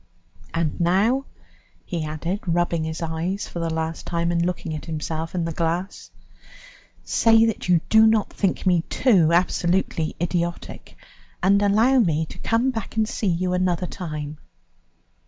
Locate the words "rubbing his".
2.47-3.03